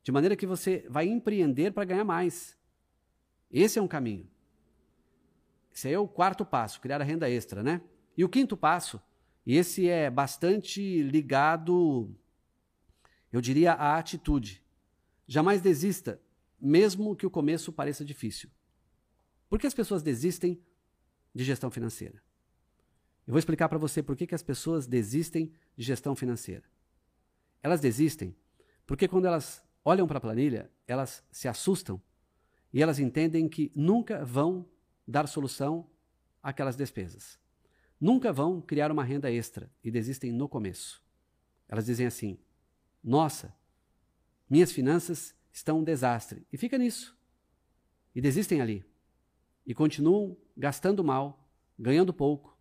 De 0.02 0.12
maneira 0.12 0.36
que 0.36 0.46
você 0.46 0.86
vai 0.90 1.06
empreender 1.08 1.72
para 1.72 1.84
ganhar 1.84 2.06
mais. 2.06 2.58
Esse 3.52 3.80
é 3.80 3.82
um 3.82 3.88
caminho. 3.88 4.28
Esse 5.74 5.90
aí 5.90 5.94
é 5.94 6.00
o 6.00 6.08
quarto 6.08 6.46
passo, 6.46 6.80
criar 6.80 7.02
a 7.02 7.04
renda 7.04 7.30
extra, 7.30 7.62
né? 7.62 7.82
E 8.18 8.24
o 8.24 8.30
quinto 8.30 8.58
passo, 8.58 9.02
e 9.46 9.56
esse 9.56 9.88
é 9.88 10.10
bastante 10.10 11.04
ligado, 11.04 12.10
eu 13.38 13.42
diria, 13.42 13.74
à 13.74 13.98
atitude. 13.98 14.64
Jamais 15.28 15.62
desista, 15.62 16.22
mesmo 16.60 17.16
que 17.16 17.26
o 17.26 17.30
começo 17.30 17.72
pareça 17.72 18.04
difícil. 18.04 18.50
Por 19.50 19.60
que 19.60 19.68
as 19.68 19.74
pessoas 19.74 20.04
desistem 20.04 20.62
de 21.34 21.44
gestão 21.44 21.70
financeira? 21.70 22.22
Eu 23.26 23.32
vou 23.32 23.40
explicar 23.40 23.68
para 23.70 23.78
você 23.78 24.02
por 24.02 24.16
que, 24.16 24.26
que 24.26 24.36
as 24.36 24.44
pessoas 24.44 24.88
desistem 24.88 25.52
de 25.76 25.86
gestão 25.86 26.16
financeira. 26.16 26.64
Elas 27.62 27.80
desistem 27.80 28.36
porque 28.86 29.08
quando 29.08 29.26
elas 29.26 29.62
olham 29.84 30.08
para 30.08 30.18
a 30.18 30.22
planilha, 30.22 30.72
elas 30.88 31.24
se 31.30 31.48
assustam 31.48 32.02
e 32.74 32.82
elas 32.82 33.00
entendem 33.00 33.50
que 33.50 33.72
nunca 33.76 34.24
vão 34.24 34.66
dar 35.06 35.28
solução 35.28 35.90
àquelas 36.42 36.78
despesas. 36.78 37.38
Nunca 38.00 38.32
vão 38.32 38.62
criar 38.62 38.92
uma 38.92 39.04
renda 39.04 39.30
extra 39.30 39.70
e 39.84 39.92
desistem 39.92 40.32
no 40.32 40.48
começo. 40.48 41.04
Elas 41.68 41.86
dizem 41.86 42.06
assim: 42.06 42.40
Nossa, 43.04 43.56
minhas 44.50 44.72
finanças 44.72 45.36
estão 45.52 45.80
um 45.80 45.84
desastre. 45.84 46.46
E 46.52 46.58
fica 46.58 46.78
nisso. 46.78 47.18
E 48.14 48.22
desistem 48.22 48.62
ali. 48.62 48.86
E 49.66 49.74
continuam 49.74 50.38
gastando 50.56 51.04
mal, 51.04 51.50
ganhando 51.78 52.14
pouco, 52.14 52.58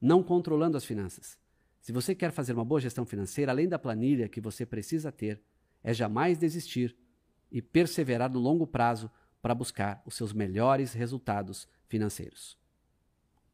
não 0.00 0.22
controlando 0.22 0.76
as 0.76 0.84
finanças. 0.84 1.38
Se 1.80 1.92
você 1.92 2.14
quer 2.14 2.32
fazer 2.32 2.52
uma 2.52 2.64
boa 2.64 2.80
gestão 2.80 3.04
financeira, 3.04 3.52
além 3.52 3.68
da 3.68 3.78
planilha 3.78 4.28
que 4.28 4.40
você 4.40 4.64
precisa 4.64 5.12
ter, 5.12 5.42
é 5.82 5.92
jamais 5.92 6.38
desistir 6.38 6.96
e 7.50 7.60
perseverar 7.60 8.30
no 8.30 8.38
longo 8.38 8.66
prazo 8.66 9.10
para 9.40 9.54
buscar 9.54 10.02
os 10.06 10.14
seus 10.14 10.32
melhores 10.32 10.92
resultados 10.92 11.68
financeiros. 11.86 12.58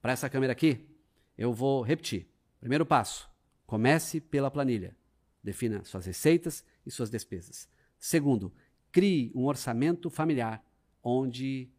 Para 0.00 0.12
essa 0.12 0.30
câmera 0.30 0.52
aqui, 0.52 0.88
eu 1.36 1.52
vou 1.52 1.82
repetir. 1.82 2.28
Primeiro 2.60 2.86
passo: 2.86 3.28
comece 3.66 4.20
pela 4.20 4.50
planilha. 4.50 4.96
Defina 5.42 5.84
suas 5.84 6.06
receitas 6.06 6.64
e 6.84 6.90
suas 6.90 7.10
despesas. 7.10 7.68
Segundo, 7.98 8.52
crie 8.92 9.32
um 9.34 9.44
orçamento 9.46 10.10
familiar 10.10 10.64
onde, 11.02 11.70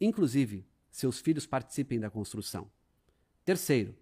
inclusive, 0.00 0.66
seus 0.90 1.20
filhos 1.20 1.46
participem 1.46 1.98
da 1.98 2.10
construção. 2.10 2.70
Terceiro, 3.44 3.96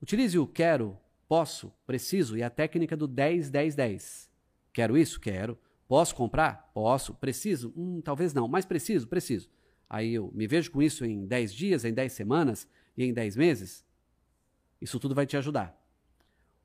utilize 0.00 0.38
o 0.38 0.46
quero, 0.46 0.98
posso, 1.28 1.72
preciso 1.86 2.36
e 2.36 2.42
a 2.42 2.50
técnica 2.50 2.96
do 2.96 3.06
10, 3.06 3.50
10, 3.50 3.74
10. 3.74 4.30
Quero 4.72 4.96
isso? 4.96 5.20
Quero. 5.20 5.58
Posso 5.88 6.14
comprar? 6.14 6.70
Posso. 6.72 7.14
Preciso? 7.14 7.72
Hum, 7.76 8.00
talvez 8.00 8.32
não, 8.32 8.46
mas 8.46 8.64
preciso? 8.64 9.08
Preciso. 9.08 9.50
Aí 9.88 10.14
eu 10.14 10.30
me 10.32 10.46
vejo 10.46 10.70
com 10.70 10.80
isso 10.80 11.04
em 11.04 11.26
10 11.26 11.52
dias, 11.52 11.84
em 11.84 11.92
10 11.92 12.12
semanas 12.12 12.68
e 12.96 13.04
em 13.04 13.12
10 13.12 13.36
meses? 13.36 13.84
Isso 14.80 15.00
tudo 15.00 15.14
vai 15.14 15.26
te 15.26 15.36
ajudar. 15.36 15.76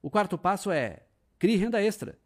O 0.02 0.12
quarto 0.12 0.38
passo 0.38 0.70
é 0.70 1.08
crie 1.46 1.58
renda 1.58 1.80
extra. 1.80 2.18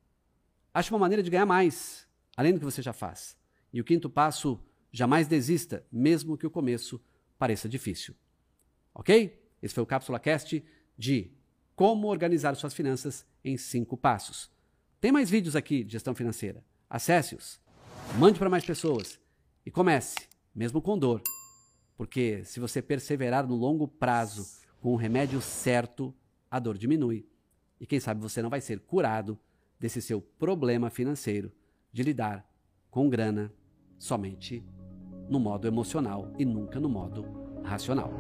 Ache 0.74 0.92
uma 0.92 1.00
maneira 1.00 1.22
de 1.22 1.30
ganhar 1.30 1.46
mais, 1.46 2.08
além 2.38 2.54
do 2.54 2.60
que 2.60 2.64
você 2.64 2.82
já 2.82 2.94
faz. 2.94 3.36
E 3.74 3.82
o 3.82 3.84
quinto 3.84 4.10
passo, 4.10 4.58
jamais 4.94 5.28
desista, 5.28 5.86
mesmo 5.92 6.38
que 6.38 6.48
o 6.48 6.50
começo 6.50 7.02
pareça 7.38 7.68
difícil. 7.68 8.16
Ok? 8.96 9.46
Esse 9.62 9.74
foi 9.74 9.84
o 9.84 9.86
Cápsula 9.86 10.22
Cast 10.22 10.64
de 10.98 11.34
como 11.76 12.08
organizar 12.08 12.56
suas 12.56 12.74
finanças 12.74 13.26
em 13.44 13.58
cinco 13.58 13.98
passos. 13.98 14.50
Tem 15.02 15.12
mais 15.12 15.30
vídeos 15.30 15.54
aqui 15.54 15.84
de 15.84 15.92
gestão 15.92 16.16
financeira. 16.16 16.64
Acesse-os, 16.90 17.60
mande 18.18 18.40
para 18.40 18.50
mais 18.50 18.64
pessoas 18.64 19.20
e 19.66 19.70
comece, 19.70 20.16
mesmo 20.56 20.82
com 20.82 20.98
dor. 20.98 21.22
Porque 21.98 22.46
se 22.46 22.62
você 22.62 22.82
perseverar 22.82 23.46
no 23.46 23.56
longo 23.56 23.86
prazo 23.86 24.48
com 24.80 24.94
o 24.94 24.96
remédio 24.96 25.42
certo, 25.42 26.16
a 26.50 26.58
dor 26.58 26.78
diminui. 26.78 27.28
E 27.80 27.86
quem 27.86 28.00
sabe 28.00 28.22
você 28.22 28.42
não 28.42 28.50
vai 28.50 28.62
ser 28.62 28.80
curado 28.80 29.40
desse 29.80 30.02
seu 30.02 30.22
problema 30.22 30.90
financeiro 30.90 31.52
de 31.92 32.04
lidar 32.04 32.48
com 32.90 33.10
grana 33.10 33.54
somente 33.98 34.64
no 35.30 35.40
modo 35.40 35.68
emocional 35.68 36.34
e 36.38 36.44
nunca 36.44 36.80
no 36.80 36.90
modo 36.90 37.26
racional. 37.64 38.12